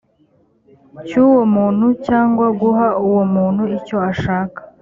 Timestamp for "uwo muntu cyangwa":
1.25-2.45